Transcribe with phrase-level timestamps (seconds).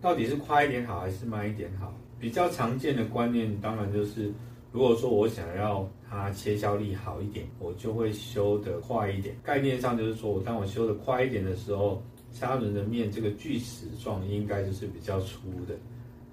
[0.00, 1.94] 到底是快一点好还是慢一点好？
[2.18, 4.32] 比较常见的观念当然就是，
[4.72, 9.34] 如果说我想要它切削力好一点，我就会修得快一点。
[9.42, 15.74] 概念上就是说我当我修得快一点的时候，砂轮的面这个锯齿状应该就是比较粗的。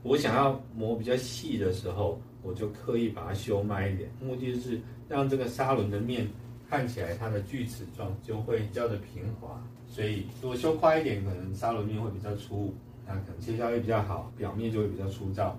[0.03, 6.27] 我想要磨比较细的时候，我就刻意把它修慢一点，目的就是让这个砂轮的面
[6.69, 9.61] 看起来它的锯齿状就会比较的平滑。
[9.87, 12.73] 所以如果修快一点，可能砂轮面会比较粗，
[13.07, 15.57] 那可能切削力比较好，表面就会比较粗糙。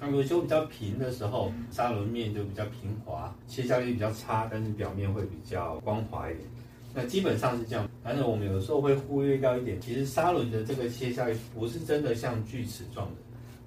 [0.00, 6.48] 那如果修比较平的时候，砂轮面就比较平滑，切削力比较差，但是表面会比较光滑一点。
[6.94, 13.16] 那基本上是这样，但是我们有时候会忽略掉一点，其实砂轮的这个切削力不是真的像锯齿状的。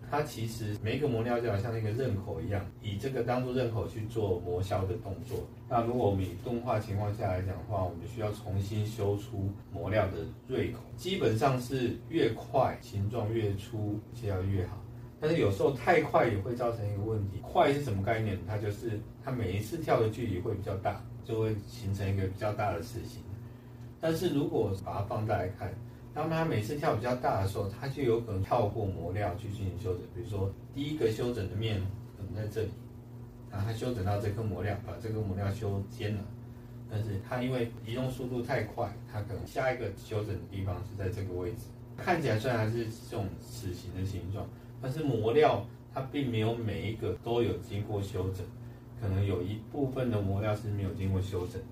[0.09, 5.45] 它其实每一个磨料就好像那个刃口一样，以这个当做刃口去做磨削的动作。
[5.70, 14.78] 那如果我们以动画情况下来讲的话，我们需要重新修出磨料的锐口，基本上是越快形状越粗，切要越好。
[15.22, 18.39] 但是有时候太快也会造成一个问题，快是什么概念？
[18.48, 23.22] 它就是它每一次跳的距离会比较大，就会形成一个比较大的刺形。
[24.02, 25.73] 但是如果把它放大来看，
[26.13, 30.02] 当它每次跳比较大的时候，它就有可能跳过磨料去进行修整。
[30.15, 31.79] 比如说，第一个修整的面
[32.17, 32.69] 可能在这里，
[33.52, 36.21] 啊，它修整到这颗磨料，把这颗磨料修尖了。
[36.89, 41.67] 但是它因为移动速度太快，它可能下一个修整的地方是在这个位置。
[41.95, 44.47] 看起来虽然还是这种齿形的形状，
[44.81, 48.43] 但是磨料它并没有每一个都有经过修整，
[48.99, 51.67] 可能有一部分的磨料是没有经过修整的。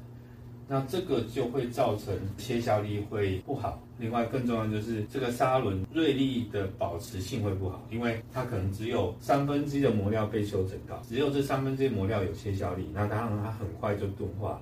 [0.70, 14.62] 那这个就会造成切削力会不好，另外更重要就是这个砂轮锐利的保持性会不好，因为它可能只有三分之一的磨料被修整到，只有这三分之一磨料有切削力，那当然它很快就钝化了。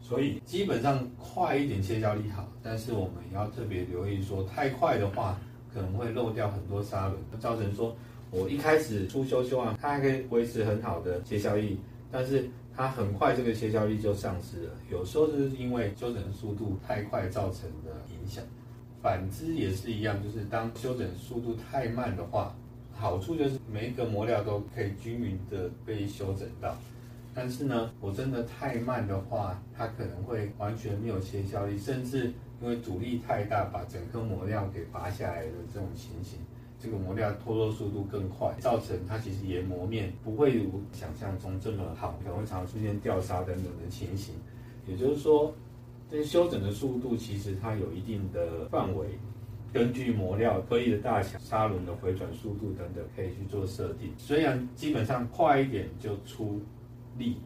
[0.00, 5.38] 所以基本上快一点切削力好，但是我们要特别留意说太快的话
[5.72, 7.96] 可能会漏掉很多砂轮，造成说
[8.32, 11.78] 我一开始初修修完，它还可以维持很好的切削力，
[12.10, 12.50] 但是。
[12.76, 18.42] 它很快这个切削力就丧失了，有时候是因为修整速度太快造成的影响，
[19.00, 22.54] 反之也是一样，就是当修整速度太慢的话，
[22.92, 26.76] 好处就是每一个磨料都可以均匀的被修整到，
[27.32, 36.40] 但是呢，我真的太慢的话，它可能会完全没有切削力，甚至因为阻力太大，把整颗磨料给拔下来的这种情形。
[36.84, 44.34] 这个磨料脱落速度更快，造成它其实研磨面不会如想象中这么好，可能会常出现掉砂等等的情形。
[44.86, 45.54] 也就是说，
[46.10, 49.06] 这修整的速度其实它有一定的范围，
[49.72, 54.12] 根据磨料颗粒的大小、砂轮的回转速度等等，可以去做设定。
[54.18, 56.60] 虽然基本上快一点就出
[57.16, 57.38] 力，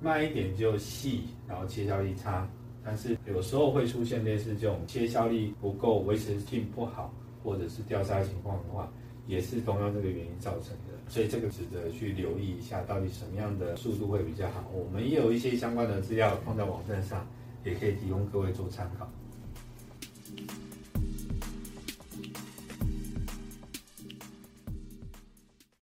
[0.00, 2.48] 慢一点就细，然后切削力差，
[2.82, 7.12] 但是有时候会出现类似这种切削力不够、维持性不好。
[7.46, 8.90] 或者是掉沙情况的话，
[9.28, 14.64] 也是同样这个原因造成的，所以这个值得去留意一下，到底什么样的速度会比较好。
[14.74, 17.24] 我们也有一些相关的资料放在网站上，
[17.64, 19.08] 也可以提供各位做参考。